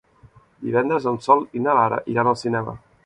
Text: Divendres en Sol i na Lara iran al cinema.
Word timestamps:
Divendres 0.69 1.05
en 1.11 1.19
Sol 1.27 1.45
i 1.59 1.61
na 1.67 1.77
Lara 1.81 2.01
iran 2.15 2.31
al 2.33 2.39
cinema. 2.45 2.75